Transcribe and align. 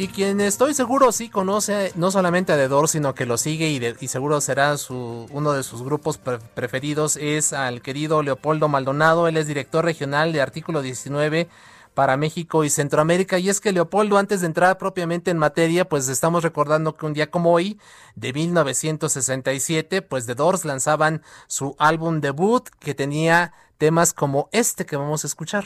Y 0.00 0.06
quien 0.06 0.40
estoy 0.40 0.74
seguro 0.74 1.10
sí 1.10 1.28
conoce 1.28 1.90
no 1.96 2.12
solamente 2.12 2.52
a 2.52 2.56
The 2.56 2.68
Doors, 2.68 2.92
sino 2.92 3.16
que 3.16 3.26
lo 3.26 3.36
sigue 3.36 3.68
y, 3.68 3.80
de, 3.80 3.96
y 4.00 4.06
seguro 4.06 4.40
será 4.40 4.76
su, 4.76 5.26
uno 5.32 5.52
de 5.52 5.64
sus 5.64 5.82
grupos 5.82 6.18
pre 6.18 6.38
preferidos 6.38 7.16
es 7.16 7.52
al 7.52 7.82
querido 7.82 8.22
Leopoldo 8.22 8.68
Maldonado. 8.68 9.26
Él 9.26 9.36
es 9.36 9.48
director 9.48 9.84
regional 9.84 10.32
de 10.32 10.40
Artículo 10.40 10.82
19 10.82 11.48
para 11.94 12.16
México 12.16 12.62
y 12.62 12.70
Centroamérica. 12.70 13.40
Y 13.40 13.48
es 13.48 13.60
que 13.60 13.72
Leopoldo, 13.72 14.18
antes 14.18 14.40
de 14.40 14.46
entrar 14.46 14.78
propiamente 14.78 15.32
en 15.32 15.38
materia, 15.38 15.88
pues 15.88 16.08
estamos 16.08 16.44
recordando 16.44 16.96
que 16.96 17.04
un 17.04 17.12
día 17.12 17.32
como 17.32 17.52
hoy, 17.52 17.80
de 18.14 18.32
1967, 18.32 20.02
pues 20.02 20.26
The 20.26 20.36
Doors 20.36 20.64
lanzaban 20.64 21.22
su 21.48 21.74
álbum 21.76 22.20
debut 22.20 22.68
que 22.78 22.94
tenía 22.94 23.52
temas 23.78 24.12
como 24.12 24.48
este 24.52 24.86
que 24.86 24.96
vamos 24.96 25.24
a 25.24 25.26
escuchar. 25.26 25.64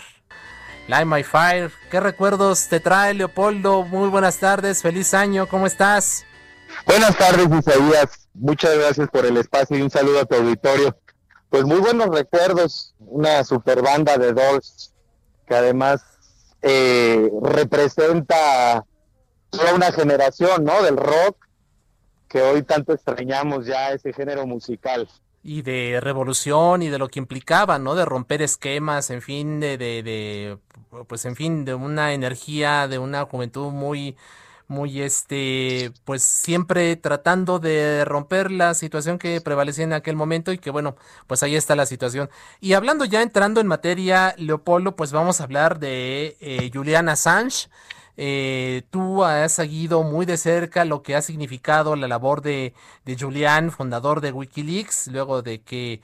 Light 0.89 1.07
My 1.07 1.23
Fire, 1.23 1.71
¿qué 1.91 2.01
recuerdos 2.01 2.69
te 2.69 2.81
trae 2.81 3.15
Leopoldo? 3.15 3.83
Muy 3.83 4.09
buenas 4.09 4.39
tardes, 4.39 4.83
feliz 4.83 5.15
año, 5.15 5.47
¿cómo 5.47 5.67
estás? 5.67 6.25
Buenas 6.87 7.17
tardes, 7.17 7.47
Isaías. 7.51 8.29
Muchas 8.35 8.77
gracias 8.77 9.09
por 9.11 9.25
el 9.25 9.37
espacio 9.37 9.79
y 9.79 9.83
un 9.83 9.91
saludo 9.91 10.21
a 10.21 10.25
tu 10.25 10.35
auditorio. 10.35 10.97
Pues 11.51 11.65
muy 11.65 11.79
buenos 11.79 12.09
recuerdos, 12.09 12.95
una 12.99 13.45
super 13.45 13.83
banda 13.83 14.17
de 14.17 14.33
Doors 14.33 14.93
que 15.47 15.55
además 15.55 16.03
eh, 16.63 17.31
representa 17.43 18.85
toda 19.51 19.75
una 19.75 19.93
generación, 19.93 20.65
¿no? 20.65 20.83
Del 20.83 20.97
rock 20.97 21.37
que 22.29 22.41
hoy 22.41 22.63
tanto 22.63 22.93
extrañamos 22.93 23.67
ya 23.67 23.93
ese 23.93 24.13
género 24.13 24.47
musical. 24.47 25.09
Y 25.45 25.63
de 25.63 26.01
revolución 26.01 26.83
y 26.83 26.89
de 26.89 26.99
lo 26.99 27.09
que 27.09 27.19
implicaba, 27.19 27.79
¿no? 27.79 27.95
De 27.95 28.05
romper 28.05 28.43
esquemas, 28.43 29.11
en 29.11 29.21
fin, 29.21 29.61
de, 29.61 29.77
de, 29.77 30.03
de 30.03 30.59
pues 31.09 31.25
en 31.25 31.37
fin, 31.37 31.65
de 31.65 31.75
una 31.75 32.13
energía, 32.13 32.89
de 32.89 32.99
una 32.99 33.25
juventud 33.25 33.73
muy, 33.73 34.17
muy 34.69 35.03
este, 35.03 35.93
pues 36.05 36.23
siempre 36.23 36.97
tratando 36.97 37.59
de 37.59 38.05
romper 38.05 38.51
la 38.51 38.75
situación 38.75 39.19
que 39.19 39.41
prevalecía 39.41 39.85
en 39.85 39.93
aquel 39.93 40.17
momento 40.17 40.53
y 40.53 40.59
que 40.59 40.71
bueno, 40.71 40.97
pues 41.27 41.43
ahí 41.43 41.57
está 41.57 41.77
la 41.77 41.87
situación. 41.87 42.31
Y 42.61 42.75
hablando 42.75 43.05
ya 43.05 43.23
entrando 43.23 43.61
en 43.61 43.67
materia, 43.67 44.35
Leopoldo, 44.39 44.97
pues 44.97 45.13
vamos 45.13 45.41
a 45.41 45.45
hablar 45.45 45.79
de 45.79 46.37
eh, 46.41 46.71
Julian 46.73 47.09
Assange. 47.09 47.69
Eh, 48.19 48.83
tú 48.91 49.25
has 49.25 49.53
seguido 49.53 50.03
muy 50.03 50.27
de 50.27 50.37
cerca 50.37 50.85
lo 50.85 51.03
que 51.03 51.17
ha 51.17 51.23
significado 51.23 51.97
la 51.97 52.09
labor 52.09 52.43
de, 52.43 52.75
de 53.07 53.17
Julian, 53.19 53.71
fundador 53.71 54.21
de 54.21 54.33
Wikileaks, 54.33 55.09
luego 55.09 55.41
de 55.43 55.63
que 55.63 56.03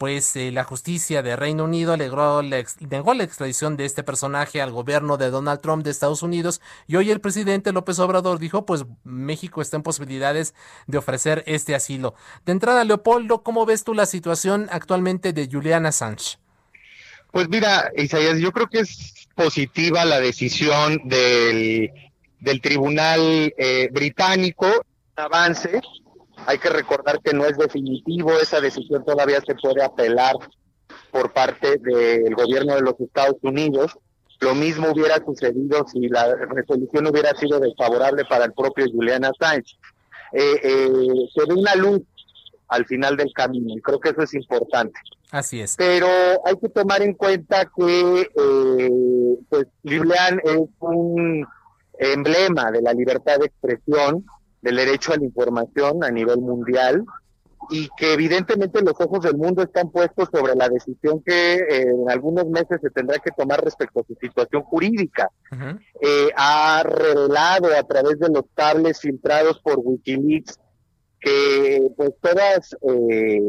pues 0.00 0.34
eh, 0.34 0.50
la 0.50 0.64
justicia 0.64 1.22
de 1.22 1.36
Reino 1.36 1.64
Unido 1.64 1.94
negó 1.98 2.40
la, 2.42 2.58
extradición 2.58 3.76
de 3.76 3.84
este 3.84 4.02
personaje 4.02 4.62
al 4.62 4.70
gobierno 4.70 5.18
de 5.18 5.28
Donald 5.28 5.60
Trump 5.60 5.84
de 5.84 5.90
Estados 5.90 6.22
Unidos 6.22 6.62
y 6.86 6.96
hoy 6.96 7.10
el 7.10 7.20
presidente 7.20 7.70
López 7.70 7.98
Obrador 7.98 8.38
dijo 8.38 8.64
pues 8.64 8.86
México 9.04 9.60
está 9.60 9.76
en 9.76 9.82
posibilidades 9.82 10.54
de 10.86 10.96
ofrecer 10.96 11.44
este 11.46 11.74
asilo. 11.74 12.14
De 12.46 12.52
entrada, 12.52 12.82
Leopoldo, 12.84 13.42
¿cómo 13.42 13.66
ves 13.66 13.84
tú 13.84 13.92
la 13.92 14.06
situación 14.06 14.68
actualmente 14.72 15.34
de 15.34 15.46
Julian 15.52 15.84
Assange? 15.84 16.38
Pues 17.30 17.50
mira, 17.50 17.92
Isaías, 17.94 18.38
yo 18.38 18.52
creo 18.52 18.68
que 18.68 18.80
es 18.80 19.28
positiva 19.34 20.06
la 20.06 20.18
decisión 20.18 20.98
del, 21.04 21.90
del 22.38 22.62
tribunal 22.62 23.52
eh, 23.58 23.90
británico, 23.92 24.66
avance, 25.16 25.82
hay 26.46 26.58
que 26.58 26.68
recordar 26.68 27.20
que 27.22 27.32
no 27.32 27.44
es 27.44 27.56
definitivo, 27.56 28.32
esa 28.32 28.60
decisión 28.60 29.04
todavía 29.04 29.40
se 29.40 29.54
puede 29.54 29.82
apelar 29.82 30.34
por 31.10 31.32
parte 31.32 31.78
del 31.78 32.34
gobierno 32.34 32.74
de 32.74 32.82
los 32.82 32.98
Estados 33.00 33.36
Unidos. 33.42 33.96
Lo 34.40 34.54
mismo 34.54 34.90
hubiera 34.90 35.22
sucedido 35.24 35.86
si 35.86 36.08
la 36.08 36.34
resolución 36.34 37.06
hubiera 37.06 37.34
sido 37.34 37.60
desfavorable 37.60 38.24
para 38.24 38.46
el 38.46 38.52
propio 38.52 38.86
Julian 38.90 39.24
Assange. 39.24 39.76
Eh, 40.32 40.60
eh, 40.62 40.88
se 41.34 41.46
ve 41.46 41.54
una 41.54 41.74
luz 41.74 42.02
al 42.68 42.86
final 42.86 43.16
del 43.16 43.32
camino 43.32 43.74
y 43.76 43.80
creo 43.80 44.00
que 44.00 44.10
eso 44.10 44.22
es 44.22 44.34
importante. 44.34 44.98
Así 45.30 45.60
es. 45.60 45.76
Pero 45.76 46.08
hay 46.44 46.56
que 46.60 46.68
tomar 46.68 47.02
en 47.02 47.14
cuenta 47.14 47.70
que 47.76 48.20
eh, 48.20 48.90
pues, 49.48 49.66
Julian 49.84 50.40
es 50.44 50.68
un 50.80 51.46
emblema 51.98 52.70
de 52.70 52.82
la 52.82 52.92
libertad 52.92 53.38
de 53.38 53.46
expresión, 53.46 54.24
del 54.62 54.76
derecho 54.76 55.12
a 55.12 55.16
la 55.16 55.24
información 55.24 56.04
a 56.04 56.10
nivel 56.10 56.38
mundial 56.38 57.04
y 57.70 57.88
que 57.96 58.14
evidentemente 58.14 58.80
los 58.82 58.94
ojos 59.00 59.20
del 59.20 59.36
mundo 59.36 59.62
están 59.62 59.90
puestos 59.90 60.28
sobre 60.32 60.54
la 60.54 60.68
decisión 60.68 61.22
que 61.22 61.56
eh, 61.56 61.82
en 61.82 62.10
algunos 62.10 62.46
meses 62.46 62.80
se 62.82 62.90
tendrá 62.90 63.18
que 63.18 63.30
tomar 63.30 63.62
respecto 63.62 64.00
a 64.00 64.04
su 64.04 64.14
situación 64.14 64.62
jurídica. 64.62 65.30
eh, 66.00 66.30
ha 66.36 66.82
revelado 66.84 67.68
a 67.76 67.82
través 67.84 68.18
de 68.18 68.28
los 68.30 68.44
cables 68.54 69.00
filtrados 69.00 69.60
por 69.60 69.78
Wikileaks 69.78 70.58
que 71.20 71.90
pues 71.96 72.12
todas 72.20 72.74
eh, 72.88 73.40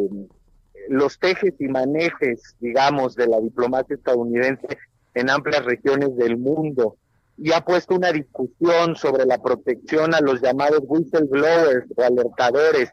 los 0.89 1.17
tejes 1.17 1.53
y 1.59 1.67
manejes, 1.67 2.55
digamos, 2.59 3.15
de 3.15 3.27
la 3.27 3.39
diplomacia 3.39 3.95
estadounidense 3.95 4.77
en 5.13 5.29
amplias 5.29 5.63
regiones 5.63 6.15
del 6.17 6.37
mundo 6.37 6.97
y 7.43 7.51
ha 7.53 7.61
puesto 7.61 7.95
una 7.95 8.11
discusión 8.11 8.95
sobre 8.95 9.25
la 9.25 9.41
protección 9.41 10.13
a 10.13 10.21
los 10.21 10.41
llamados 10.41 10.83
whistleblowers 10.85 11.87
o 11.95 12.03
alertadores, 12.03 12.91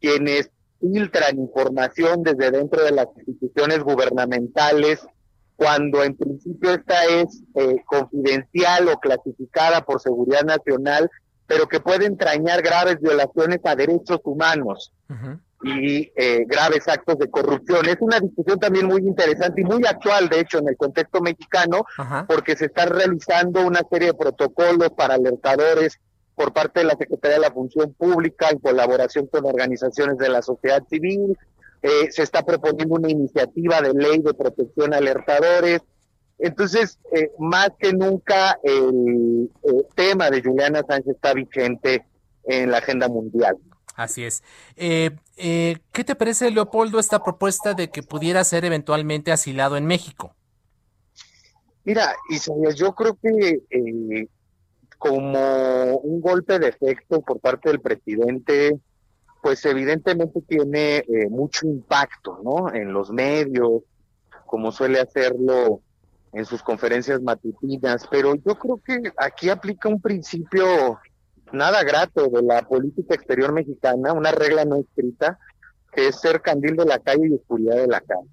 quienes 0.00 0.50
filtran 0.80 1.38
información 1.38 2.24
desde 2.24 2.50
dentro 2.50 2.82
de 2.82 2.90
las 2.90 3.06
instituciones 3.16 3.84
gubernamentales 3.84 5.06
cuando 5.54 6.02
en 6.02 6.16
principio 6.16 6.72
esta 6.72 7.04
es 7.04 7.42
eh, 7.54 7.76
confidencial 7.86 8.88
o 8.88 8.98
clasificada 8.98 9.84
por 9.84 10.00
seguridad 10.00 10.42
nacional, 10.42 11.08
pero 11.46 11.68
que 11.68 11.78
puede 11.78 12.06
entrañar 12.06 12.62
graves 12.62 13.00
violaciones 13.00 13.60
a 13.64 13.76
derechos 13.76 14.20
humanos. 14.24 14.92
Y 15.62 16.12
eh, 16.16 16.44
graves 16.46 16.86
actos 16.86 17.18
de 17.18 17.30
corrupción. 17.30 17.86
Es 17.88 17.96
una 18.00 18.20
discusión 18.20 18.58
también 18.58 18.86
muy 18.86 19.00
interesante 19.00 19.62
y 19.62 19.64
muy 19.64 19.84
actual, 19.86 20.28
de 20.28 20.40
hecho, 20.40 20.58
en 20.58 20.68
el 20.68 20.76
contexto 20.76 21.20
mexicano, 21.20 21.84
Ajá. 21.96 22.26
porque 22.28 22.56
se 22.56 22.66
están 22.66 22.90
realizando 22.90 23.66
una 23.66 23.80
serie 23.90 24.08
de 24.08 24.14
protocolos 24.14 24.90
para 24.96 25.14
alertadores 25.14 25.98
por 26.34 26.52
parte 26.52 26.80
de 26.80 26.86
la 26.86 26.96
Secretaría 26.96 27.38
de 27.38 27.42
la 27.42 27.52
Función 27.52 27.94
Pública 27.94 28.48
en 28.50 28.58
colaboración 28.58 29.26
con 29.26 29.46
organizaciones 29.46 30.18
de 30.18 30.28
la 30.28 30.42
sociedad 30.42 30.82
civil. 30.88 31.36
Eh, 31.82 32.10
se 32.10 32.22
está 32.22 32.42
proponiendo 32.44 32.94
una 32.94 33.10
iniciativa 33.10 33.80
de 33.80 33.94
ley 33.94 34.18
de 34.18 34.34
protección 34.34 34.92
a 34.92 34.98
alertadores. 34.98 35.80
Entonces, 36.38 36.98
eh, 37.12 37.30
más 37.38 37.70
que 37.78 37.94
nunca, 37.94 38.58
el, 38.62 39.50
el 39.62 39.86
tema 39.94 40.28
de 40.30 40.42
Juliana 40.42 40.82
Sánchez 40.86 41.14
está 41.14 41.32
vigente 41.32 42.04
en 42.44 42.70
la 42.70 42.78
agenda 42.78 43.08
mundial. 43.08 43.56
Así 43.96 44.24
es. 44.24 44.42
Eh, 44.76 45.10
eh, 45.36 45.78
¿Qué 45.92 46.04
te 46.04 46.14
parece, 46.14 46.50
Leopoldo, 46.50 46.98
esta 46.98 47.24
propuesta 47.24 47.72
de 47.74 47.90
que 47.90 48.02
pudiera 48.02 48.44
ser 48.44 48.64
eventualmente 48.66 49.32
asilado 49.32 49.76
en 49.76 49.86
México? 49.86 50.34
Mira, 51.84 52.14
Isaías, 52.28 52.74
yo 52.74 52.94
creo 52.94 53.16
que 53.20 53.62
eh, 53.70 54.28
como 54.98 55.96
un 55.98 56.20
golpe 56.20 56.58
de 56.58 56.68
efecto 56.68 57.22
por 57.22 57.40
parte 57.40 57.70
del 57.70 57.80
presidente, 57.80 58.78
pues 59.42 59.64
evidentemente 59.64 60.42
tiene 60.42 60.96
eh, 60.96 61.28
mucho 61.30 61.66
impacto, 61.66 62.40
¿no? 62.42 62.74
En 62.74 62.92
los 62.92 63.10
medios, 63.10 63.82
como 64.46 64.72
suele 64.72 65.00
hacerlo 65.00 65.80
en 66.32 66.44
sus 66.44 66.62
conferencias 66.62 67.22
matutinas, 67.22 68.06
pero 68.10 68.34
yo 68.34 68.58
creo 68.58 68.80
que 68.84 69.12
aquí 69.16 69.48
aplica 69.48 69.88
un 69.88 70.00
principio 70.00 70.98
nada 71.52 71.82
grato 71.84 72.28
de 72.28 72.42
la 72.42 72.62
política 72.62 73.14
exterior 73.14 73.52
mexicana, 73.52 74.12
una 74.12 74.32
regla 74.32 74.64
no 74.64 74.76
escrita, 74.76 75.38
que 75.92 76.08
es 76.08 76.20
ser 76.20 76.42
candil 76.42 76.76
de 76.76 76.84
la 76.84 76.98
calle 76.98 77.28
y 77.28 77.34
oscuridad 77.34 77.76
de 77.76 77.86
la 77.86 78.00
calle. 78.00 78.28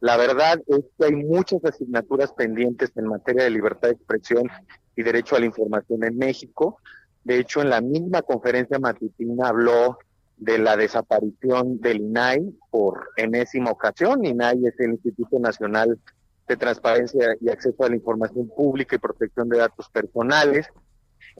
La 0.00 0.16
verdad 0.16 0.60
es 0.66 0.80
que 0.98 1.06
hay 1.06 1.12
muchas 1.12 1.64
asignaturas 1.64 2.32
pendientes 2.32 2.92
en 2.96 3.06
materia 3.06 3.44
de 3.44 3.50
libertad 3.50 3.88
de 3.88 3.94
expresión 3.94 4.48
y 4.94 5.02
derecho 5.02 5.36
a 5.36 5.40
la 5.40 5.46
información 5.46 6.04
en 6.04 6.16
México. 6.16 6.78
De 7.24 7.38
hecho, 7.38 7.60
en 7.60 7.70
la 7.70 7.80
misma 7.80 8.22
conferencia 8.22 8.78
matutina 8.78 9.48
habló 9.48 9.98
de 10.36 10.58
la 10.58 10.76
desaparición 10.76 11.80
del 11.80 12.02
INAI 12.02 12.54
por 12.70 13.08
enésima 13.16 13.70
ocasión. 13.70 14.24
INAI 14.24 14.66
es 14.66 14.78
el 14.80 14.92
Instituto 14.92 15.38
Nacional 15.38 15.98
de 16.46 16.56
transparencia 16.56 17.36
y 17.40 17.48
acceso 17.48 17.84
a 17.84 17.88
la 17.88 17.96
información 17.96 18.48
pública 18.48 18.96
y 18.96 19.00
protección 19.00 19.48
de 19.48 19.58
datos 19.58 19.88
personales, 19.88 20.68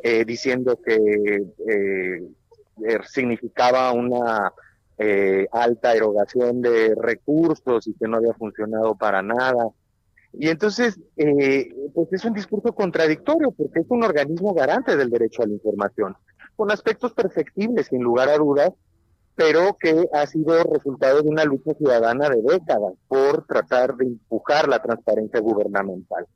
eh, 0.02 0.24
diciendo 0.24 0.78
que 0.84 0.94
eh, 0.94 2.28
er, 2.84 3.06
significaba 3.06 3.92
una 3.92 4.52
eh, 4.98 5.46
alta 5.52 5.94
erogación 5.94 6.60
de 6.60 6.94
recursos 6.94 7.86
y 7.86 7.94
que 7.94 8.06
no 8.06 8.18
había 8.18 8.34
funcionado 8.34 8.94
para 8.94 9.22
nada. 9.22 9.68
Y 10.32 10.48
entonces, 10.48 11.00
pues 11.94 12.12
es 12.12 12.24
un 12.26 12.34
discurso 12.34 12.74
contradictorio 12.74 13.52
porque 13.52 13.80
es 13.80 13.86
un 13.88 14.04
organismo 14.04 14.52
garante 14.52 14.94
del 14.94 15.08
derecho 15.08 15.42
a 15.42 15.46
la 15.46 15.54
información, 15.54 16.14
con 16.56 16.70
aspectos 16.70 17.14
perfectibles, 17.14 17.86
sin 17.86 18.02
lugar 18.02 18.28
a 18.28 18.36
dudas, 18.36 18.72
pero 19.34 19.76
que 19.80 20.08
ha 20.12 20.26
sido 20.26 20.62
resultado 20.64 21.22
de 21.22 21.28
una 21.30 21.44
lucha 21.44 21.72
ciudadana 21.74 22.28
de 22.28 22.42
décadas 22.42 22.94
por 23.08 23.46
tratar 23.46 23.96
de 23.96 24.06
empujar 24.06 24.68
la 24.68 24.82
transparencia 24.82 25.40
gubernamental. 25.40 26.26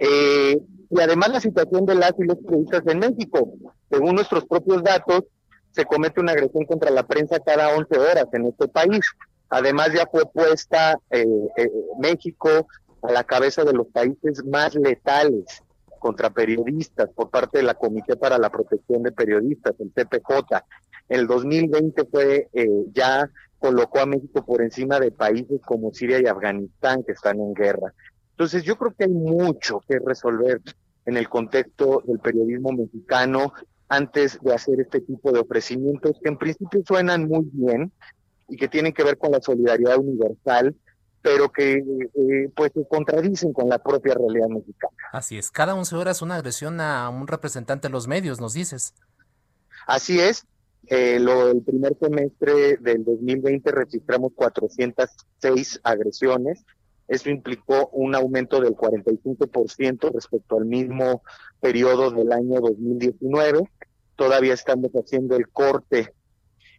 Eh, 0.00 0.58
y 0.90 1.00
además 1.00 1.30
la 1.30 1.40
situación 1.40 1.86
de 1.86 1.94
las 1.94 2.14
y 2.18 2.24
los 2.24 2.38
periodistas 2.38 2.86
en 2.86 2.98
México. 3.00 3.52
Según 3.90 4.14
nuestros 4.14 4.44
propios 4.44 4.82
datos, 4.82 5.24
se 5.72 5.84
comete 5.84 6.20
una 6.20 6.32
agresión 6.32 6.64
contra 6.66 6.90
la 6.90 7.04
prensa 7.04 7.40
cada 7.40 7.74
11 7.74 7.98
horas 7.98 8.26
en 8.32 8.46
este 8.46 8.68
país. 8.68 9.00
Además 9.48 9.92
ya 9.92 10.06
fue 10.06 10.24
puesta 10.26 10.98
eh, 11.10 11.26
eh, 11.56 11.70
México 11.98 12.68
a 13.02 13.12
la 13.12 13.24
cabeza 13.24 13.64
de 13.64 13.72
los 13.72 13.88
países 13.88 14.44
más 14.44 14.74
letales 14.74 15.62
contra 15.98 16.30
periodistas 16.30 17.10
por 17.14 17.30
parte 17.30 17.58
de 17.58 17.64
la 17.64 17.74
Comité 17.74 18.16
para 18.16 18.38
la 18.38 18.50
Protección 18.50 19.02
de 19.02 19.12
Periodistas, 19.12 19.74
el 19.80 19.90
CPJ. 19.90 20.62
El 21.08 21.26
2020 21.26 22.04
fue 22.06 22.48
eh, 22.52 22.68
ya 22.92 23.28
colocó 23.58 24.00
a 24.00 24.06
México 24.06 24.44
por 24.44 24.62
encima 24.62 25.00
de 25.00 25.10
países 25.10 25.60
como 25.64 25.92
Siria 25.92 26.20
y 26.20 26.26
Afganistán 26.26 27.02
que 27.02 27.12
están 27.12 27.40
en 27.40 27.54
guerra. 27.54 27.94
Entonces 28.34 28.64
yo 28.64 28.76
creo 28.76 28.92
que 28.92 29.04
hay 29.04 29.10
mucho 29.10 29.80
que 29.88 29.98
resolver 30.04 30.60
en 31.06 31.16
el 31.16 31.28
contexto 31.28 32.02
del 32.04 32.18
periodismo 32.18 32.72
mexicano 32.72 33.52
antes 33.88 34.40
de 34.42 34.52
hacer 34.52 34.80
este 34.80 35.00
tipo 35.00 35.30
de 35.30 35.38
ofrecimientos 35.38 36.18
que 36.20 36.30
en 36.30 36.38
principio 36.38 36.82
suenan 36.84 37.28
muy 37.28 37.48
bien 37.52 37.92
y 38.48 38.56
que 38.56 38.66
tienen 38.66 38.92
que 38.92 39.04
ver 39.04 39.18
con 39.18 39.30
la 39.30 39.40
solidaridad 39.40 39.98
universal, 39.98 40.74
pero 41.22 41.50
que 41.52 41.74
eh, 41.74 42.50
pues 42.56 42.72
se 42.74 42.86
contradicen 42.88 43.52
con 43.52 43.68
la 43.68 43.78
propia 43.78 44.14
realidad 44.14 44.48
mexicana. 44.48 44.96
Así 45.12 45.38
es, 45.38 45.52
cada 45.52 45.74
11 45.76 45.94
horas 45.94 46.20
una 46.20 46.34
agresión 46.34 46.80
a 46.80 47.08
un 47.10 47.28
representante 47.28 47.88
de 47.88 47.92
los 47.92 48.08
medios, 48.08 48.40
nos 48.40 48.54
dices. 48.54 48.94
Así 49.86 50.18
es, 50.18 50.44
eh, 50.86 51.18
lo, 51.20 51.50
el 51.50 51.62
primer 51.62 51.96
semestre 51.98 52.78
del 52.78 53.04
2020 53.04 53.70
registramos 53.70 54.32
406 54.34 55.80
agresiones. 55.82 56.64
Eso 57.06 57.30
implicó 57.30 57.88
un 57.92 58.14
aumento 58.14 58.60
del 58.60 58.74
45% 58.74 60.12
respecto 60.12 60.56
al 60.56 60.64
mismo 60.64 61.22
periodo 61.60 62.10
del 62.10 62.32
año 62.32 62.60
2019. 62.60 63.70
Todavía 64.16 64.54
estamos 64.54 64.90
haciendo 64.92 65.36
el 65.36 65.48
corte 65.48 66.14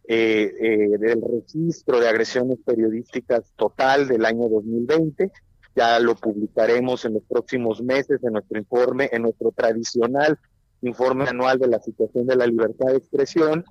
eh, 0.08 0.52
eh, 0.60 0.98
del 0.98 1.22
registro 1.22 2.00
de 2.00 2.08
agresiones 2.08 2.58
periodísticas 2.64 3.52
total 3.56 4.08
del 4.08 4.24
año 4.24 4.48
2020. 4.48 5.30
Ya 5.76 5.98
lo 6.00 6.16
publicaremos 6.16 7.04
en 7.04 7.14
los 7.14 7.22
próximos 7.24 7.82
meses 7.82 8.18
en 8.24 8.32
nuestro 8.32 8.58
informe, 8.58 9.08
en 9.12 9.22
nuestro 9.22 9.52
tradicional 9.52 10.38
informe 10.82 11.28
anual 11.28 11.58
de 11.58 11.68
la 11.68 11.80
situación 11.80 12.26
de 12.26 12.36
la 12.36 12.46
libertad 12.46 12.88
de 12.88 12.98
expresión 12.98 13.64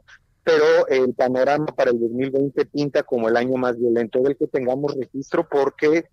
pero 0.46 0.88
el 0.88 1.14
panorama 1.16 1.66
para 1.66 1.90
el 1.90 2.00
2020 2.00 2.66
pinta 2.68 3.02
como 3.02 3.28
el 3.28 3.36
año 3.36 3.58
más 3.58 3.78
violento 3.80 4.22
del 4.22 4.38
que 4.38 4.46
tengamos 4.46 4.96
registro 4.96 5.50
porque 5.50 6.06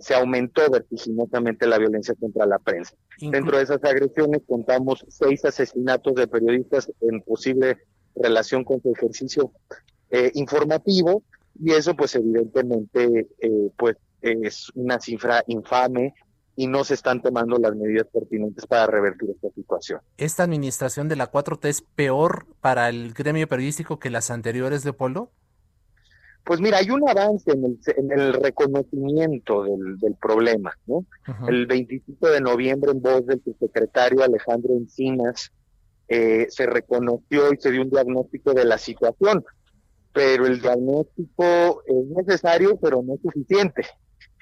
se 0.00 0.14
aumentó 0.14 0.68
vertiginosamente 0.70 1.66
la 1.66 1.78
violencia 1.78 2.14
contra 2.18 2.46
la 2.46 2.58
prensa. 2.58 2.94
Dentro 3.20 3.58
de 3.58 3.64
esas 3.64 3.84
agresiones 3.84 4.40
contamos 4.46 5.04
seis 5.08 5.44
asesinatos 5.44 6.14
de 6.14 6.26
periodistas 6.26 6.90
en 7.00 7.20
posible 7.20 7.78
relación 8.16 8.64
con 8.64 8.80
su 8.82 8.92
ejercicio 8.92 9.52
eh, 10.10 10.30
informativo 10.34 11.22
y 11.58 11.72
eso 11.72 11.94
pues 11.94 12.14
evidentemente 12.14 13.28
eh, 13.38 13.70
pues 13.76 13.96
es 14.22 14.70
una 14.74 14.98
cifra 15.00 15.44
infame 15.46 16.14
y 16.56 16.66
no 16.66 16.84
se 16.84 16.94
están 16.94 17.22
tomando 17.22 17.58
las 17.58 17.74
medidas 17.74 18.06
pertinentes 18.12 18.66
para 18.66 18.86
revertir 18.86 19.30
esta 19.30 19.48
situación. 19.50 20.00
¿Esta 20.18 20.42
administración 20.42 21.08
de 21.08 21.16
la 21.16 21.30
4T 21.30 21.68
es 21.68 21.80
peor 21.82 22.46
para 22.60 22.88
el 22.88 23.14
gremio 23.14 23.48
periodístico 23.48 23.98
que 23.98 24.10
las 24.10 24.30
anteriores, 24.30 24.82
de 24.82 24.92
Polo? 24.92 25.30
Pues 26.50 26.60
mira, 26.60 26.78
hay 26.78 26.90
un 26.90 27.08
avance 27.08 27.52
en 27.52 28.10
el, 28.10 28.32
reconocimiento 28.32 29.62
del, 29.62 30.16
problema. 30.20 30.76
¿no? 30.84 31.06
El 31.46 31.68
25 31.68 32.28
de 32.28 32.40
noviembre, 32.40 32.90
en 32.90 33.00
voz 33.00 33.24
del 33.24 33.40
subsecretario 33.44 34.24
Alejandro 34.24 34.74
Encinas, 34.74 35.52
eh, 36.08 36.48
se 36.50 36.66
reconoció 36.66 37.52
y 37.52 37.56
se 37.58 37.70
dio 37.70 37.82
un 37.82 37.90
diagnóstico 37.90 38.52
de 38.52 38.64
la 38.64 38.78
situación, 38.78 39.44
pero 40.12 40.44
el 40.44 40.60
diagnóstico 40.60 41.84
es 41.86 42.06
necesario, 42.16 42.76
pero 42.82 43.00
no 43.00 43.14
es 43.14 43.20
suficiente. 43.20 43.86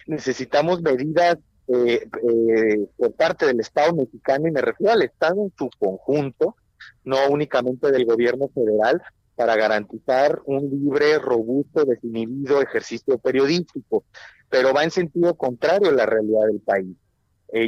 Necesitamos 0.06 0.80
medidas 0.80 1.36
eh, 1.66 2.08
eh, 2.26 2.86
por 2.96 3.12
parte 3.16 3.44
del 3.44 3.60
Estado 3.60 3.94
mexicano, 3.94 4.48
y 4.48 4.52
me 4.52 4.62
refiero 4.62 4.94
al 4.94 5.02
Estado 5.02 5.42
en 5.42 5.52
su 5.58 5.68
conjunto, 5.78 6.56
no 7.04 7.18
únicamente 7.28 7.92
del 7.92 8.06
gobierno 8.06 8.48
federal, 8.48 9.02
para 9.38 9.56
garantizar 9.56 10.42
un 10.46 10.68
libre, 10.68 11.18
robusto, 11.18 11.84
desinhibido 11.84 12.60
ejercicio 12.60 13.16
periodístico, 13.18 14.04
pero 14.50 14.74
va 14.74 14.82
en 14.82 14.90
sentido 14.90 15.34
contrario 15.34 15.90
a 15.90 15.92
la 15.92 16.06
realidad 16.06 16.46
del 16.48 16.60
país. 16.60 16.96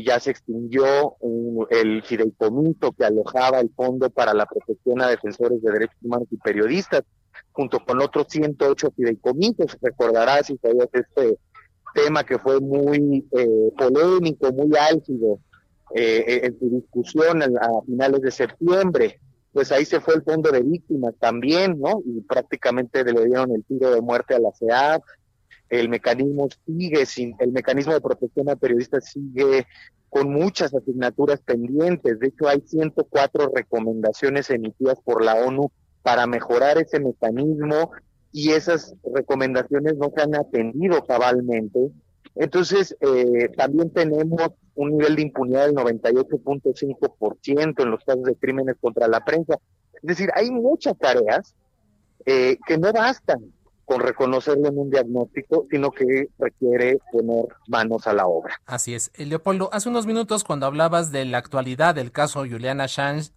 Ya 0.05 0.21
se 0.21 0.33
extinguió 0.33 1.17
el 1.71 2.03
fideicomiso 2.03 2.93
que 2.93 3.05
alojaba 3.05 3.61
el 3.61 3.71
Fondo 3.71 4.11
para 4.11 4.35
la 4.35 4.45
Protección 4.45 5.01
a 5.01 5.09
Defensores 5.09 5.63
de 5.63 5.73
Derechos 5.73 5.97
Humanos 6.03 6.29
y 6.31 6.37
Periodistas, 6.37 7.03
junto 7.53 7.79
con 7.79 8.03
otros 8.03 8.27
108 8.29 8.93
fideicomisos. 8.97 9.79
Recordarás 9.81 10.49
si 10.49 10.59
sabías 10.59 10.89
este 10.93 11.39
tema 11.95 12.25
que 12.25 12.39
fue 12.39 12.61
muy 12.61 13.27
eh, 13.33 13.73
polémico, 13.77 14.53
muy 14.53 14.77
álgido 14.77 15.41
eh, 15.95 16.25
eh, 16.27 16.41
en 16.45 16.59
su 16.59 16.71
discusión 16.71 17.43
a, 17.43 17.83
finales 17.87 18.21
de 18.21 18.31
septiembre. 18.31 19.21
Pues 19.52 19.73
ahí 19.73 19.85
se 19.85 20.00
fue 20.00 20.14
el 20.14 20.23
fondo 20.23 20.50
de 20.50 20.62
víctimas 20.62 21.14
también, 21.19 21.81
¿no? 21.81 22.02
Y 22.05 22.20
prácticamente 22.20 23.05
le 23.05 23.26
dieron 23.26 23.52
el 23.52 23.64
tiro 23.64 23.93
de 23.93 24.00
muerte 24.00 24.35
a 24.35 24.38
la 24.38 24.52
CEAP. 24.52 25.02
El 25.69 25.88
mecanismo 25.88 26.49
sigue 26.67 27.06
sin, 27.06 27.35
el 27.38 27.52
mecanismo 27.52 27.93
de 27.93 28.00
protección 28.00 28.49
a 28.49 28.56
periodistas 28.56 29.11
sigue 29.11 29.67
con 30.08 30.32
muchas 30.32 30.75
asignaturas 30.75 31.41
pendientes. 31.41 32.19
De 32.19 32.29
hecho, 32.29 32.49
hay 32.49 32.61
104 32.61 33.52
recomendaciones 33.55 34.50
emitidas 34.50 34.99
por 35.04 35.25
la 35.25 35.35
ONU 35.37 35.71
para 36.02 36.26
mejorar 36.26 36.78
ese 36.78 37.00
mecanismo 37.00 37.92
y 38.33 38.50
esas 38.50 38.95
recomendaciones 39.14 39.97
no 39.97 40.12
se 40.14 40.23
han 40.23 40.35
atendido 40.35 41.04
cabalmente. 41.04 41.90
Entonces, 42.37 42.97
eh, 43.01 43.49
también 43.57 43.91
tenemos 43.91 44.53
un 44.75 44.97
nivel 44.97 45.17
de 45.17 45.23
impunidad 45.23 45.67
del 45.67 45.75
98.5% 45.75 47.83
en 47.83 47.91
los 47.91 48.05
casos 48.05 48.23
de 48.25 48.37
crímenes 48.37 48.77
contra 48.81 49.09
la 49.09 49.25
prensa. 49.25 49.59
Es 49.95 50.03
decir, 50.03 50.31
hay 50.35 50.51
muchas 50.51 50.99
tareas 50.99 51.55
eh, 52.25 52.59
que 52.67 52.79
no 52.79 52.93
bastan 52.93 53.53
con 53.91 54.01
reconocerlo 54.01 54.69
en 54.69 54.79
un 54.79 54.89
diagnóstico, 54.89 55.67
sino 55.69 55.91
que 55.91 56.29
requiere 56.39 57.01
poner 57.11 57.47
manos 57.67 58.07
a 58.07 58.13
la 58.13 58.29
obra. 58.29 58.55
Así 58.65 58.95
es. 58.95 59.11
Leopoldo, 59.17 59.69
hace 59.73 59.89
unos 59.89 60.07
minutos 60.07 60.45
cuando 60.45 60.67
hablabas 60.67 61.11
de 61.11 61.25
la 61.25 61.39
actualidad 61.39 61.97
del 61.97 62.13
caso 62.13 62.45
Julian 62.49 62.81
Assange, 62.81 63.33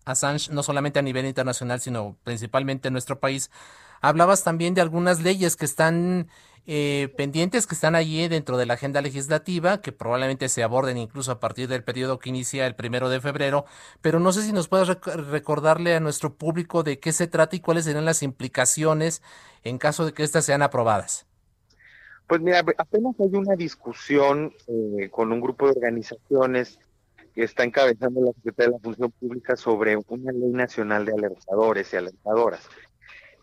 no 0.51 0.61
solamente 0.61 0.99
a 0.99 1.01
nivel 1.01 1.25
internacional, 1.25 1.79
sino 1.79 2.17
principalmente 2.23 2.89
en 2.89 2.93
nuestro 2.93 3.19
país, 3.19 3.49
Hablabas 4.03 4.43
también 4.43 4.73
de 4.73 4.81
algunas 4.81 5.21
leyes 5.21 5.55
que 5.55 5.63
están 5.63 6.27
eh, 6.67 7.13
pendientes, 7.15 7.65
que 7.65 7.73
están 7.73 7.95
allí 7.95 8.27
dentro 8.27 8.57
de 8.57 8.65
la 8.65 8.73
agenda 8.73 8.99
legislativa, 8.99 9.79
que 9.79 9.93
probablemente 9.93 10.49
se 10.49 10.61
aborden 10.61 10.97
incluso 10.97 11.31
a 11.31 11.39
partir 11.39 11.69
del 11.69 11.85
periodo 11.85 12.19
que 12.19 12.27
inicia 12.27 12.67
el 12.67 12.75
primero 12.75 13.07
de 13.07 13.21
febrero, 13.21 13.63
pero 14.01 14.19
no 14.19 14.33
sé 14.33 14.41
si 14.41 14.51
nos 14.51 14.67
puedes 14.67 14.89
recordarle 14.89 15.95
a 15.95 16.01
nuestro 16.01 16.35
público 16.35 16.83
de 16.83 16.99
qué 16.99 17.13
se 17.13 17.27
trata 17.27 17.55
y 17.55 17.61
cuáles 17.61 17.85
serían 17.85 18.03
las 18.03 18.23
implicaciones 18.23 19.21
en 19.63 19.77
caso 19.77 20.05
de 20.05 20.11
que 20.11 20.23
éstas 20.23 20.43
sean 20.43 20.63
aprobadas. 20.63 21.25
Pues 22.27 22.41
mira, 22.41 22.59
apenas 22.59 23.15
hay 23.21 23.35
una 23.35 23.55
discusión 23.55 24.53
eh, 24.67 25.09
con 25.11 25.31
un 25.31 25.39
grupo 25.39 25.67
de 25.67 25.77
organizaciones 25.77 26.77
que 27.33 27.43
está 27.43 27.63
encabezando 27.63 28.19
la 28.19 28.33
Secretaría 28.33 28.71
de 28.71 28.77
la 28.77 28.83
Función 28.83 29.11
Pública 29.11 29.55
sobre 29.55 29.95
una 29.95 30.33
ley 30.33 30.51
nacional 30.51 31.05
de 31.05 31.13
alertadores 31.13 31.93
y 31.93 31.95
alertadoras. 31.95 32.67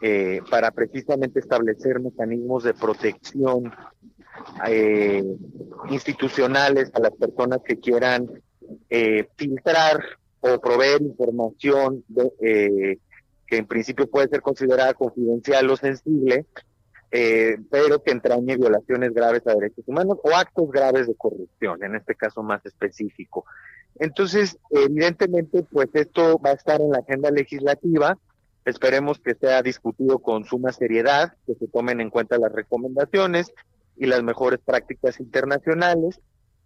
Eh, 0.03 0.41
para 0.51 0.71
precisamente 0.71 1.41
establecer 1.41 2.01
mecanismos 2.01 2.65
de 2.65 2.73
protección 2.73 3.71
eh, 4.67 5.23
institucionales 5.91 6.91
a 6.95 7.01
las 7.01 7.13
personas 7.13 7.59
que 7.63 7.79
quieran 7.79 8.31
eh, 8.89 9.29
filtrar 9.37 10.03
o 10.41 10.59
proveer 10.59 11.03
información 11.03 12.03
de, 12.09 12.99
que 13.47 13.57
en 13.57 13.67
principio 13.67 14.09
puede 14.09 14.29
ser 14.29 14.41
considerada 14.41 14.95
confidencial 14.95 15.69
o 15.69 15.77
sensible, 15.77 16.47
eh, 17.11 17.57
pero 17.71 18.03
que 18.03 18.13
entrañe 18.13 18.57
violaciones 18.57 19.13
graves 19.13 19.45
a 19.47 19.55
derechos 19.55 19.85
humanos 19.89 20.19
o 20.23 20.31
actos 20.35 20.71
graves 20.71 21.09
de 21.09 21.17
corrupción, 21.17 21.83
en 21.83 21.97
este 21.97 22.15
caso 22.15 22.43
más 22.45 22.65
específico. 22.65 23.45
Entonces, 23.99 24.57
evidentemente, 24.71 25.65
pues 25.65 25.89
esto 25.95 26.39
va 26.39 26.51
a 26.51 26.55
estar 26.55 26.81
en 26.81 26.93
la 26.93 26.99
agenda 26.99 27.33
legislativa. 27.33 28.17
Esperemos 28.65 29.19
que 29.19 29.35
sea 29.35 29.63
discutido 29.63 30.19
con 30.19 30.45
suma 30.45 30.73
seriedad, 30.73 31.33
que 31.47 31.55
se 31.55 31.67
tomen 31.69 32.01
en 32.01 32.11
cuenta 32.11 32.39
las 32.39 32.53
recomendaciones 32.53 33.53
y 33.97 34.07
las 34.07 34.23
mejores 34.23 34.61
prácticas 34.65 35.19
internacionales. 35.21 36.21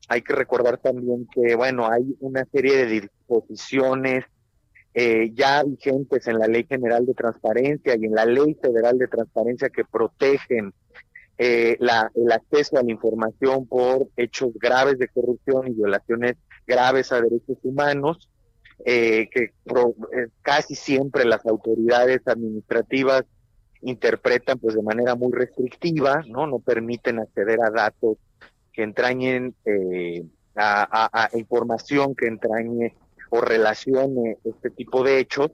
Hay 0.08 0.22
que 0.22 0.34
recordar 0.34 0.78
también 0.78 1.26
que, 1.32 1.54
bueno, 1.54 1.88
hay 1.90 2.16
una 2.20 2.44
serie 2.46 2.76
de 2.76 2.86
disposiciones 2.86 4.24
eh, 4.96 5.32
ya 5.34 5.64
vigentes 5.64 6.26
en 6.28 6.38
la 6.38 6.46
Ley 6.46 6.66
General 6.68 7.04
de 7.04 7.14
Transparencia 7.14 7.96
y 7.96 8.04
en 8.04 8.14
la 8.14 8.24
Ley 8.24 8.54
Federal 8.54 8.96
de 8.96 9.08
Transparencia 9.08 9.68
que 9.68 9.84
protegen 9.84 10.72
eh, 11.36 11.76
la, 11.80 12.12
el 12.14 12.30
acceso 12.30 12.78
a 12.78 12.82
la 12.84 12.92
información 12.92 13.66
por 13.66 14.08
hechos 14.16 14.52
graves 14.54 14.98
de 14.98 15.08
corrupción 15.08 15.66
y 15.66 15.72
violaciones 15.72 16.36
graves 16.64 17.10
a 17.10 17.20
derechos 17.20 17.58
humanos, 17.64 18.30
eh, 18.84 19.28
que 19.30 19.52
casi 20.42 20.74
siempre 20.74 21.24
las 21.24 21.44
autoridades 21.46 22.20
administrativas 22.26 23.24
interpretan 23.82 24.58
pues 24.58 24.74
de 24.74 24.82
manera 24.82 25.14
muy 25.14 25.32
restrictiva, 25.32 26.22
no, 26.26 26.46
no 26.46 26.58
permiten 26.58 27.18
acceder 27.18 27.60
a 27.60 27.70
datos 27.70 28.16
que 28.72 28.82
entrañen 28.82 29.54
a, 30.56 31.08
a 31.12 31.36
información 31.36 32.14
que 32.14 32.26
entrañe 32.26 32.94
o 33.30 33.40
relacione 33.40 34.38
este 34.44 34.70
tipo 34.70 35.02
de 35.02 35.18
hechos. 35.18 35.50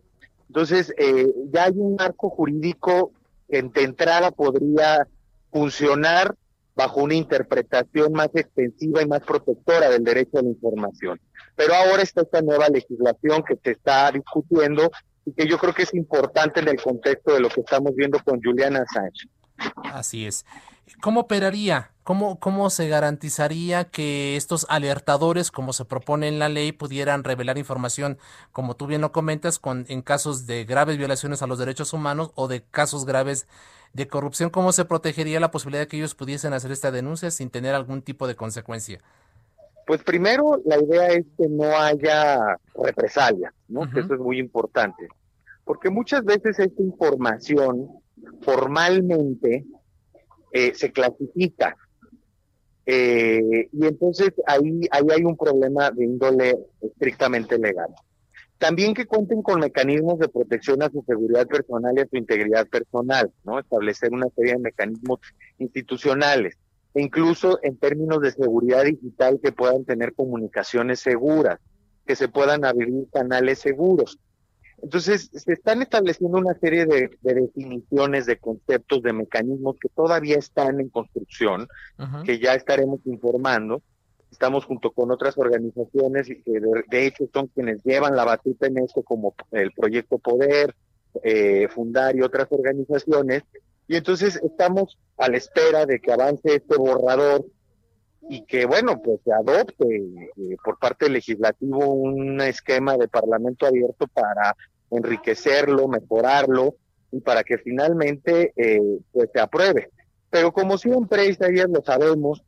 Entonces, 0.48 0.92
eh, 0.98 1.32
ya 1.52 1.64
hay 1.64 1.72
un 1.76 1.96
marco 1.96 2.28
jurídico 2.28 3.12
que 3.48 3.62
de 3.62 3.82
entrada 3.82 4.30
podría 4.30 5.06
funcionar 5.50 6.34
bajo 6.74 7.02
una 7.02 7.14
interpretación 7.14 8.12
más 8.12 8.28
extensiva 8.34 9.02
y 9.02 9.06
más 9.06 9.20
protectora 9.20 9.90
del 9.90 10.04
derecho 10.04 10.38
a 10.38 10.42
la 10.42 10.48
información. 10.48 11.20
Pero 11.56 11.74
ahora 11.74 12.02
está 12.02 12.22
esta 12.22 12.42
nueva 12.42 12.68
legislación 12.68 13.42
que 13.42 13.56
se 13.62 13.72
está 13.72 14.10
discutiendo 14.12 14.90
y 15.24 15.32
que 15.32 15.46
yo 15.46 15.58
creo 15.58 15.74
que 15.74 15.82
es 15.82 15.94
importante 15.94 16.60
en 16.60 16.68
el 16.68 16.80
contexto 16.80 17.34
de 17.34 17.40
lo 17.40 17.48
que 17.48 17.60
estamos 17.60 17.94
viendo 17.94 18.18
con 18.24 18.40
Juliana 18.42 18.84
Sánchez. 18.92 19.28
Así 19.92 20.26
es. 20.26 20.44
¿Cómo 21.00 21.20
operaría? 21.20 21.92
¿Cómo, 22.02 22.40
¿Cómo 22.40 22.70
se 22.70 22.88
garantizaría 22.88 23.84
que 23.84 24.36
estos 24.36 24.66
alertadores, 24.68 25.50
como 25.50 25.72
se 25.72 25.84
propone 25.84 26.28
en 26.28 26.38
la 26.38 26.48
ley, 26.48 26.72
pudieran 26.72 27.22
revelar 27.22 27.58
información, 27.58 28.18
como 28.52 28.74
tú 28.74 28.86
bien 28.86 29.00
lo 29.00 29.12
comentas, 29.12 29.58
con, 29.58 29.86
en 29.88 30.02
casos 30.02 30.46
de 30.46 30.64
graves 30.64 30.98
violaciones 30.98 31.42
a 31.42 31.46
los 31.46 31.58
derechos 31.58 31.92
humanos 31.92 32.32
o 32.34 32.48
de 32.48 32.62
casos 32.62 33.06
graves 33.06 33.46
de 33.92 34.08
corrupción? 34.08 34.50
¿Cómo 34.50 34.72
se 34.72 34.84
protegería 34.84 35.40
la 35.40 35.50
posibilidad 35.50 35.82
de 35.82 35.88
que 35.88 35.98
ellos 35.98 36.14
pudiesen 36.14 36.52
hacer 36.52 36.72
esta 36.72 36.90
denuncia 36.90 37.30
sin 37.30 37.50
tener 37.50 37.74
algún 37.74 38.02
tipo 38.02 38.26
de 38.26 38.34
consecuencia? 38.34 39.00
Pues 39.86 40.02
primero, 40.02 40.60
la 40.64 40.80
idea 40.82 41.08
es 41.08 41.24
que 41.36 41.48
no 41.48 41.76
haya 41.76 42.58
represalia, 42.74 43.52
¿no? 43.68 43.84
eso 43.84 44.14
es 44.14 44.20
muy 44.20 44.38
importante. 44.38 45.08
Porque 45.64 45.90
muchas 45.90 46.24
veces 46.24 46.58
esta 46.58 46.82
información 46.82 47.88
formalmente 48.42 49.64
eh, 50.52 50.72
se 50.74 50.92
clasifica. 50.92 51.76
Eh, 52.86 53.68
y 53.72 53.86
entonces 53.86 54.32
ahí, 54.46 54.80
ahí 54.90 55.06
hay 55.14 55.24
un 55.24 55.36
problema 55.36 55.90
de 55.90 56.04
índole 56.04 56.58
estrictamente 56.80 57.58
legal. 57.58 57.90
También 58.58 58.92
que 58.92 59.06
cuenten 59.06 59.42
con 59.42 59.60
mecanismos 59.60 60.18
de 60.18 60.28
protección 60.28 60.82
a 60.82 60.90
su 60.90 61.02
seguridad 61.06 61.46
personal 61.46 61.94
y 61.96 62.00
a 62.00 62.08
su 62.08 62.16
integridad 62.16 62.66
personal, 62.66 63.32
¿no? 63.42 63.58
Establecer 63.58 64.12
una 64.12 64.28
serie 64.36 64.52
de 64.52 64.58
mecanismos 64.58 65.20
institucionales, 65.58 66.58
e 66.92 67.00
incluso 67.00 67.58
en 67.62 67.78
términos 67.78 68.20
de 68.20 68.32
seguridad 68.32 68.84
digital 68.84 69.40
que 69.42 69.52
puedan 69.52 69.84
tener 69.84 70.12
comunicaciones 70.14 71.00
seguras, 71.00 71.58
que 72.06 72.16
se 72.16 72.28
puedan 72.28 72.64
abrir 72.64 73.06
canales 73.12 73.60
seguros. 73.60 74.18
Entonces, 74.82 75.30
se 75.32 75.52
están 75.52 75.82
estableciendo 75.82 76.38
una 76.38 76.54
serie 76.54 76.86
de, 76.86 77.10
definiciones, 77.22 78.26
de 78.26 78.38
conceptos, 78.38 79.02
de 79.02 79.12
mecanismos 79.12 79.76
que 79.80 79.88
todavía 79.88 80.36
están 80.36 80.80
en 80.80 80.88
construcción, 80.88 81.68
que 82.24 82.38
ya 82.38 82.54
estaremos 82.54 83.00
informando. 83.04 83.82
Estamos 84.30 84.64
junto 84.64 84.92
con 84.92 85.10
otras 85.10 85.36
organizaciones 85.36 86.30
y 86.30 86.40
que 86.42 86.60
de, 86.88 87.06
hecho 87.06 87.24
son 87.32 87.48
quienes 87.48 87.82
llevan 87.82 88.16
la 88.16 88.24
batuta 88.24 88.68
en 88.68 88.78
esto, 88.78 89.02
como 89.02 89.34
el 89.50 89.72
Proyecto 89.72 90.18
Poder, 90.18 90.74
eh, 91.22 91.68
Fundar 91.68 92.16
y 92.16 92.22
otras 92.22 92.46
organizaciones. 92.50 93.42
Y 93.88 93.96
entonces 93.96 94.40
estamos 94.42 94.98
a 95.18 95.28
la 95.28 95.36
espera 95.36 95.84
de 95.84 96.00
que 96.00 96.12
avance 96.12 96.54
este 96.54 96.76
borrador 96.76 97.44
y 98.30 98.42
que, 98.42 98.64
bueno, 98.64 99.02
pues 99.02 99.18
se 99.24 99.32
adopte 99.32 99.96
eh, 99.96 100.56
por 100.62 100.78
parte 100.78 101.06
del 101.06 101.14
legislativo 101.14 101.84
un 101.92 102.40
esquema 102.40 102.96
de 102.96 103.08
parlamento 103.08 103.66
abierto 103.66 104.06
para 104.06 104.56
enriquecerlo, 104.88 105.88
mejorarlo 105.88 106.76
y 107.10 107.20
para 107.20 107.42
que 107.42 107.58
finalmente 107.58 108.52
eh, 108.54 109.00
pues 109.10 109.30
se 109.32 109.40
apruebe. 109.40 109.90
Pero 110.30 110.52
como 110.52 110.78
siempre, 110.78 111.26
Isaías, 111.26 111.68
lo 111.68 111.82
sabemos, 111.82 112.44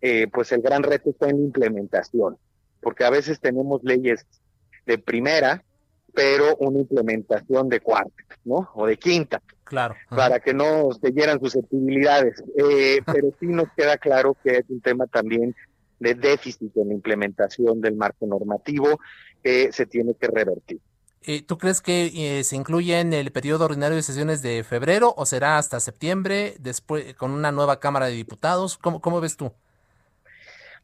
eh, 0.00 0.26
pues 0.26 0.50
el 0.50 0.60
gran 0.60 0.82
reto 0.82 1.10
está 1.10 1.30
en 1.30 1.36
la 1.36 1.44
implementación, 1.44 2.36
porque 2.80 3.04
a 3.04 3.10
veces 3.10 3.38
tenemos 3.38 3.80
leyes 3.84 4.26
de 4.86 4.98
primera, 4.98 5.62
pero 6.12 6.56
una 6.56 6.80
implementación 6.80 7.68
de 7.68 7.80
cuarta, 7.80 8.24
¿no? 8.44 8.70
O 8.74 8.86
de 8.86 8.98
quinta. 8.98 9.42
Claro. 9.64 9.94
Para 10.10 10.40
que 10.40 10.52
no 10.52 10.90
se 10.92 11.12
hieran 11.12 11.40
susceptibilidades. 11.40 12.42
Eh, 12.56 13.00
pero 13.06 13.28
sí 13.40 13.46
nos 13.46 13.68
queda 13.74 13.96
claro 13.96 14.36
que 14.42 14.58
es 14.58 14.64
un 14.68 14.80
tema 14.80 15.06
también 15.06 15.54
de 15.98 16.14
déficit 16.14 16.76
en 16.76 16.88
la 16.88 16.94
implementación 16.94 17.80
del 17.80 17.96
marco 17.96 18.26
normativo 18.26 19.00
que 19.42 19.72
se 19.72 19.86
tiene 19.86 20.14
que 20.14 20.26
revertir. 20.26 20.80
Eh, 21.24 21.42
¿Tú 21.42 21.56
crees 21.56 21.80
que 21.80 22.10
eh, 22.14 22.44
se 22.44 22.56
incluye 22.56 22.98
en 22.98 23.12
el 23.12 23.30
periodo 23.30 23.64
ordinario 23.64 23.96
de 23.96 24.02
sesiones 24.02 24.42
de 24.42 24.64
febrero 24.64 25.14
o 25.16 25.24
será 25.24 25.56
hasta 25.56 25.78
septiembre, 25.78 26.56
después 26.58 27.14
con 27.14 27.30
una 27.30 27.52
nueva 27.52 27.78
Cámara 27.78 28.06
de 28.06 28.12
Diputados? 28.12 28.76
¿Cómo, 28.76 29.00
cómo 29.00 29.20
ves 29.20 29.36
tú? 29.36 29.52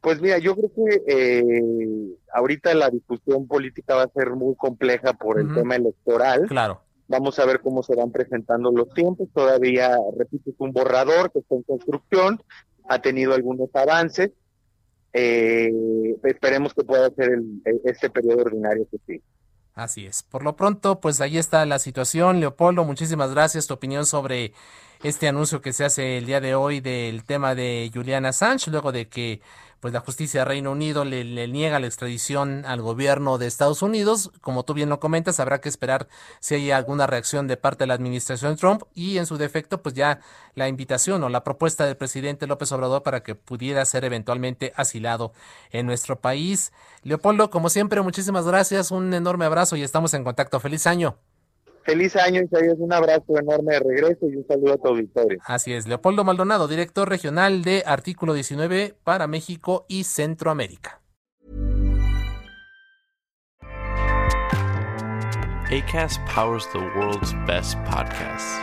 Pues 0.00 0.20
mira, 0.20 0.38
yo 0.38 0.54
creo 0.54 0.70
que 0.72 1.02
eh, 1.06 2.16
ahorita 2.32 2.72
la 2.74 2.88
discusión 2.88 3.46
política 3.48 3.96
va 3.96 4.04
a 4.04 4.08
ser 4.08 4.30
muy 4.30 4.54
compleja 4.54 5.12
por 5.12 5.40
el 5.40 5.52
tema 5.52 5.76
electoral. 5.76 6.46
Claro. 6.46 6.80
Vamos 7.08 7.38
a 7.38 7.46
ver 7.46 7.60
cómo 7.60 7.82
se 7.82 7.96
van 7.96 8.12
presentando 8.12 8.70
los 8.70 8.92
tiempos. 8.94 9.28
Todavía, 9.34 9.96
repito, 10.16 10.50
es 10.50 10.56
un 10.58 10.72
borrador 10.72 11.32
que 11.32 11.40
está 11.40 11.56
en 11.56 11.62
construcción, 11.62 12.42
ha 12.88 13.00
tenido 13.00 13.34
algunos 13.34 13.70
avances. 13.74 14.30
esperemos 15.12 16.74
que 16.74 16.84
pueda 16.84 17.10
ser 17.10 17.30
el, 17.30 17.62
este 17.84 18.08
periodo 18.08 18.42
ordinario 18.42 18.86
que 18.90 18.98
sí. 19.06 19.22
Así 19.78 20.06
es. 20.06 20.24
Por 20.24 20.42
lo 20.42 20.56
pronto, 20.56 21.00
pues 21.00 21.20
ahí 21.20 21.38
está 21.38 21.64
la 21.64 21.78
situación. 21.78 22.40
Leopoldo, 22.40 22.84
muchísimas 22.84 23.30
gracias. 23.30 23.68
Tu 23.68 23.74
opinión 23.74 24.06
sobre 24.06 24.52
este 25.04 25.28
anuncio 25.28 25.60
que 25.60 25.72
se 25.72 25.84
hace 25.84 26.18
el 26.18 26.26
día 26.26 26.40
de 26.40 26.56
hoy 26.56 26.80
del 26.80 27.24
tema 27.24 27.54
de 27.54 27.88
Julian 27.94 28.26
Assange, 28.26 28.72
luego 28.72 28.90
de 28.90 29.08
que 29.08 29.40
pues 29.80 29.94
la 29.94 30.00
justicia 30.00 30.40
de 30.40 30.44
Reino 30.44 30.72
Unido 30.72 31.04
le, 31.04 31.48
niega 31.48 31.78
la 31.78 31.86
extradición 31.86 32.64
al 32.66 32.82
gobierno 32.82 33.38
de 33.38 33.46
Estados 33.46 33.82
Unidos. 33.82 34.30
Como 34.40 34.64
tú 34.64 34.74
bien 34.74 34.88
lo 34.88 35.00
comentas, 35.00 35.40
habrá 35.40 35.60
que 35.60 35.68
esperar 35.68 36.08
si 36.40 36.54
hay 36.54 36.70
alguna 36.70 37.06
reacción 37.06 37.46
de 37.46 37.56
parte 37.56 37.84
de 37.84 37.88
la 37.88 37.94
administración 37.94 38.56
Trump 38.56 38.82
y 38.94 39.18
en 39.18 39.26
su 39.26 39.36
defecto, 39.36 39.82
pues 39.82 39.94
ya 39.94 40.20
la 40.54 40.68
invitación 40.68 41.22
o 41.22 41.28
la 41.28 41.44
propuesta 41.44 41.86
del 41.86 41.96
presidente 41.96 42.46
López 42.46 42.72
Obrador 42.72 43.02
para 43.02 43.22
que 43.22 43.34
pudiera 43.34 43.84
ser 43.84 44.04
eventualmente 44.04 44.72
asilado 44.76 45.32
en 45.70 45.86
nuestro 45.86 46.20
país. 46.20 46.72
Leopoldo, 47.02 47.50
como 47.50 47.70
siempre, 47.70 48.02
muchísimas 48.02 48.46
gracias, 48.46 48.90
un 48.90 49.14
enorme 49.14 49.44
abrazo 49.44 49.76
y 49.76 49.82
estamos 49.82 50.14
en 50.14 50.24
contacto. 50.24 50.58
Feliz 50.60 50.86
año. 50.86 51.18
Feliz 51.88 52.14
año, 52.16 52.42
Isaías. 52.42 52.76
Un 52.76 52.92
abrazo 52.92 53.38
enorme 53.38 53.72
de 53.72 53.80
regreso 53.80 54.28
y 54.28 54.36
un 54.36 54.46
saludo 54.46 54.74
a 54.74 54.76
tu 54.76 54.88
auditorio. 54.88 55.38
Así 55.46 55.72
es. 55.72 55.88
Leopoldo 55.88 56.22
Maldonado, 56.22 56.68
director 56.68 57.08
regional 57.08 57.62
de 57.62 57.82
Artículo 57.86 58.34
19 58.34 58.94
para 59.04 59.26
México 59.26 59.86
y 59.88 60.04
Centroamérica. 60.04 61.00
ACAST 65.70 66.20
powers 66.34 66.68
the 66.72 66.78
world's 66.78 67.32
best 67.46 67.78
podcasts. 67.86 68.58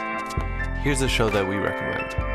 Here's 0.83 1.01
a 1.01 1.07
show 1.07 1.27
that 1.31 1.47
we 1.47 1.55
recommend. 1.55 2.34